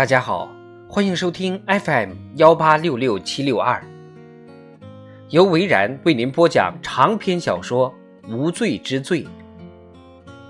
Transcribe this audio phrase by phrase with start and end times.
[0.00, 0.50] 大家好，
[0.88, 3.84] 欢迎收听 FM 幺八六六七六二，
[5.28, 7.94] 由维然为您播讲长篇小说
[8.34, 9.24] 《无罪之罪》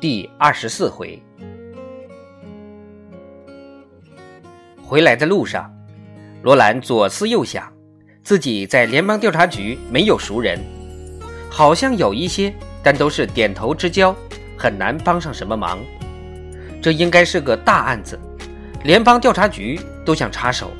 [0.00, 1.22] 第二十四回。
[4.82, 5.70] 回来的路上，
[6.42, 7.70] 罗兰左思右想，
[8.22, 10.58] 自己在联邦调查局没有熟人，
[11.50, 12.50] 好像有一些，
[12.82, 14.16] 但都是点头之交，
[14.56, 15.78] 很难帮上什么忙。
[16.80, 18.18] 这应该是个大案子。
[18.84, 20.70] 联邦调查局都想插手，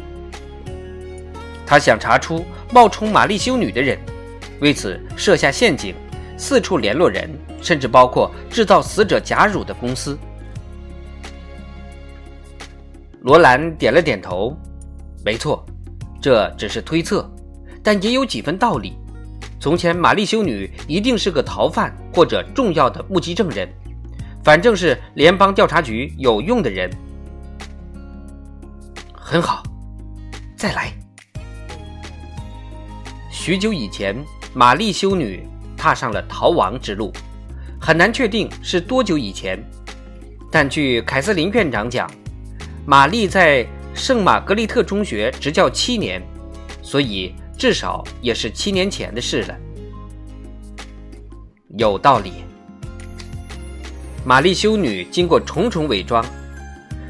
[1.67, 3.99] 他想查出冒充玛丽修女的人，
[4.61, 5.95] 为此设下陷阱，
[6.37, 7.31] 四处联络人，
[7.63, 10.19] 甚至包括制造死者假乳的公司。
[13.23, 14.55] 罗兰点了点头，
[15.25, 15.65] 没错，
[16.21, 17.27] 这只是推测，
[17.83, 18.99] 但也有几分道理。
[19.59, 23.67] 从前玛丽修女一定是个逃犯或者重要的目击证人，
[24.45, 26.91] 反正是联邦调查局有用的人。
[29.27, 29.63] 很好，
[30.55, 30.93] 再来。
[33.31, 34.15] 许久以前，
[34.53, 37.11] 玛丽修女踏上了逃亡之路，
[37.81, 39.59] 很难确定是多久以前。
[40.53, 42.09] 但据凯瑟琳院长讲，
[42.85, 46.23] 玛丽在圣玛格丽特中学执教七年，
[46.83, 49.57] 所以至少也是七年前的事了。
[51.79, 52.45] 有道理。
[54.23, 56.23] 玛丽修女经过重重伪装，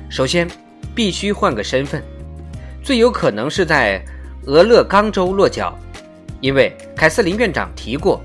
[0.09, 0.48] 首先。
[0.95, 2.03] 必须换个身份，
[2.83, 4.03] 最有可能是在
[4.47, 5.77] 俄勒冈州落脚，
[6.41, 8.23] 因为凯瑟琳院长提过，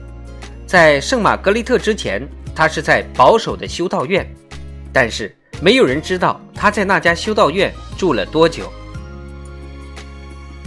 [0.68, 2.22] 在圣玛格丽特之前，
[2.54, 4.30] 他是在保守的修道院，
[4.94, 8.72] 但是没有人知道他在那家修道院住了多久。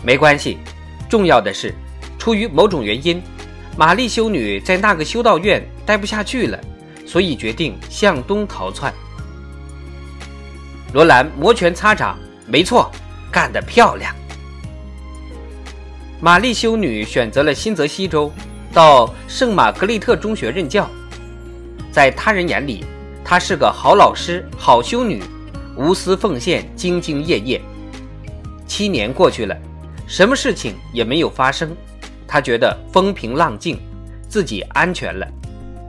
[0.04, 0.58] 没关系，
[1.08, 1.72] 重要的是，
[2.18, 3.22] 出于某种原因，
[3.76, 6.58] 玛丽修女在那个修道院待不下去了，
[7.06, 8.92] 所以决定向东逃窜。
[10.92, 12.90] 罗兰摩拳擦掌，没错，
[13.30, 14.14] 干得漂亮。
[16.20, 18.30] 玛丽修女选择了新泽西州，
[18.74, 20.88] 到圣玛格丽特中学任教。
[21.90, 22.84] 在他人眼里，
[23.24, 25.22] 她是个好老师、好修女，
[25.76, 27.60] 无私奉献、兢兢业业。
[28.66, 29.56] 七年过去了，
[30.06, 31.74] 什么事情也没有发生，
[32.26, 33.80] 她觉得风平浪静，
[34.28, 35.26] 自己安全了，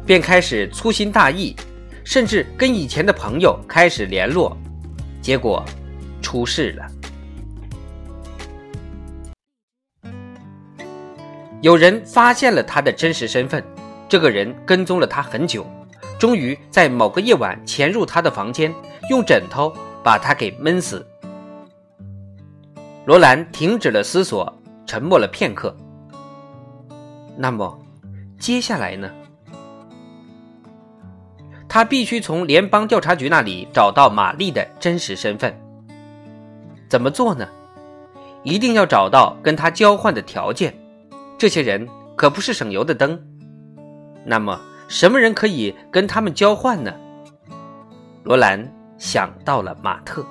[0.06, 1.53] 便开始粗心大意，
[2.06, 4.58] 甚至跟以前的朋友开始联络。
[5.24, 5.64] 结果，
[6.22, 6.86] 出事了。
[11.62, 13.64] 有人发现了他的真实身份，
[14.10, 15.66] 这个人跟踪了他很久，
[16.20, 18.76] 终于在某个夜晚潜入他的房间，
[19.10, 19.74] 用枕头
[20.04, 21.08] 把他给闷死。
[23.06, 24.54] 罗兰停止了思索，
[24.86, 25.74] 沉默了片刻。
[27.38, 27.80] 那么，
[28.38, 29.10] 接下来呢？
[31.74, 35.52] 他必须从联邦调查局那里找到玛丽的真实身份。
[36.88, 37.48] 怎么做呢？
[38.44, 40.72] 一定要找到跟他交换的条件。
[41.36, 43.20] 这些人可不是省油的灯。
[44.24, 46.94] 那么，什么人可以跟他们交换呢？
[48.22, 50.24] 罗兰想到了马特。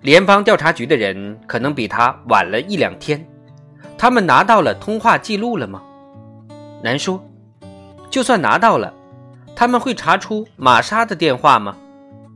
[0.00, 3.22] 联邦调查局的人可能比他晚了一两天。
[3.98, 5.82] 他们拿到了通话记录了吗？
[6.82, 7.22] 难说。
[8.12, 8.92] 就算拿到了，
[9.56, 11.74] 他们会查出玛莎的电话吗？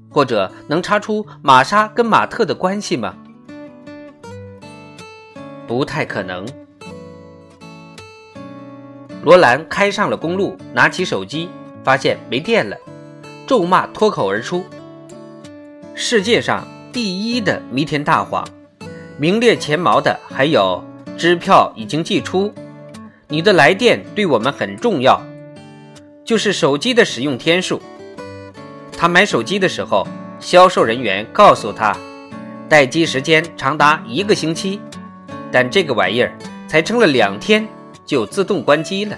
[0.08, 3.14] 或者能查出玛莎跟马特的关系吗？
[5.66, 6.46] 不太可能。
[9.22, 11.50] 罗兰开上了公路，拿起手机，
[11.84, 12.74] 发现没电了，
[13.46, 14.64] 咒骂脱口而出
[15.94, 18.42] ：“世界上第一的弥天大谎，
[19.18, 20.82] 名列前茅的还有
[21.18, 22.50] 支票已经寄出，
[23.28, 25.20] 你的来电对我们很重要。”
[26.26, 27.80] 就是手机的使用天数。
[28.98, 30.06] 他买手机的时候，
[30.40, 31.96] 销售人员告诉他，
[32.68, 34.80] 待机时间长达一个星期，
[35.52, 36.36] 但这个玩意儿
[36.66, 37.66] 才撑了两天
[38.04, 39.16] 就自动关机了。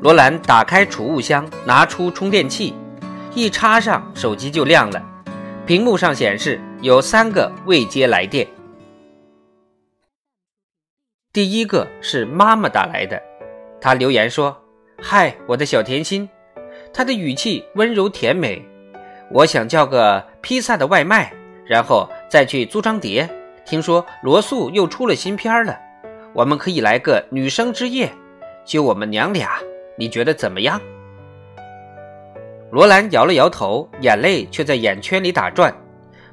[0.00, 2.74] 罗兰打开储物箱，拿出充电器，
[3.34, 5.02] 一插上，手机就亮了，
[5.66, 8.46] 屏幕上显示有三个未接来电。
[11.32, 13.20] 第一个是妈妈打来的。
[13.82, 14.56] 他留言说
[15.02, 16.28] ：“嗨，我的小甜心。”
[16.94, 18.64] 他的语气温柔甜美。
[19.28, 21.32] 我想叫个披萨的外卖，
[21.66, 23.28] 然后再去租张碟。
[23.66, 25.76] 听说罗素又出了新片了，
[26.32, 28.08] 我们可以来个女生之夜，
[28.64, 29.58] 就我们娘俩，
[29.98, 30.80] 你觉得怎么样？
[32.70, 35.74] 罗兰摇了摇头，眼泪却在眼圈里打转。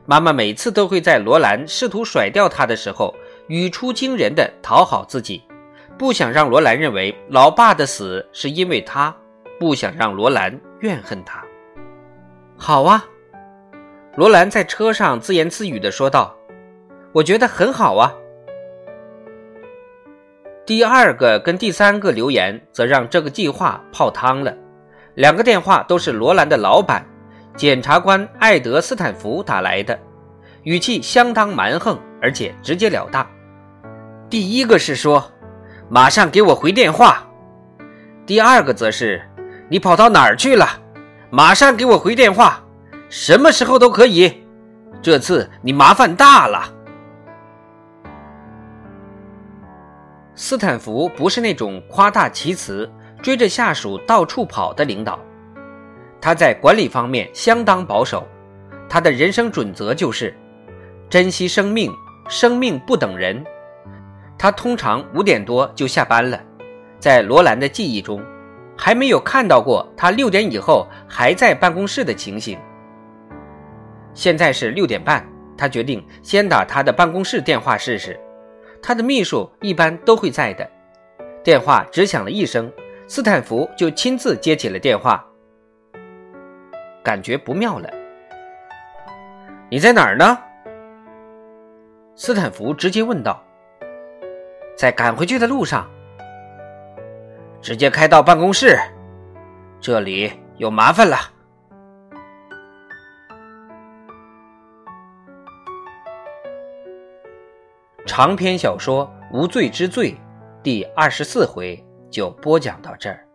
[0.06, 3.16] 妈妈每次都会在罗兰试图甩掉她的时候，
[3.48, 5.42] 语出惊人的讨好自己。
[6.00, 9.14] 不想让罗兰认为老爸的死是因为他，
[9.60, 11.44] 不想让罗兰怨恨他。
[12.58, 13.06] 好啊。
[14.16, 16.36] 罗兰在车上自言自语的说道
[17.14, 18.14] ：“我觉得很好啊。”
[20.66, 24.56] 第二个跟第三个留言则让这个计划泡汤了。
[25.16, 27.06] 两个电话都是罗兰的老板，
[27.56, 30.00] 检察官艾德斯坦福打来的，
[30.64, 33.26] 语气相当蛮横，而且直截了当。
[34.30, 35.32] 第一个是说
[35.90, 37.26] ：“马上给我回电话。”
[38.26, 39.22] 第二个则是
[39.70, 40.68] ：“你跑到哪儿去了？
[41.32, 42.64] 马上给我回电话。”
[43.10, 44.46] 什么时候都可以，
[45.02, 46.72] 这次你麻烦大了。
[50.36, 52.88] 斯坦福不是那种夸大其词、
[53.20, 55.20] 追着下属到处跑的领导，
[56.22, 58.28] 他在管理方面相当保守。
[58.88, 60.38] 他的人生准则就是
[61.10, 61.92] 珍惜生命，
[62.28, 63.44] 生命不等人。
[64.42, 66.42] 他通常五点多就下班了，
[66.98, 68.24] 在罗兰的记忆中，
[68.78, 72.58] 还没有看到过他六点以后还在办公室的情形。
[74.14, 75.28] 现在是六点半，
[75.58, 78.18] 他决定先打他的办公室电话试试。
[78.82, 80.66] 他的秘书一般都会在的。
[81.44, 82.72] 电话只响了一声，
[83.08, 85.22] 斯坦福就亲自接起了电话。
[87.04, 87.90] 感觉不妙了。
[89.70, 90.40] 你在哪儿呢？
[92.16, 93.44] 斯坦福直接问道。
[94.80, 95.86] 在赶回去的路上。
[97.62, 98.80] 直接开到办公室，
[99.82, 101.18] 这里有麻烦了。
[108.06, 109.06] 长篇小说
[109.38, 110.14] 《无罪之罪》
[110.64, 113.29] 第二十四回就播讲到这儿。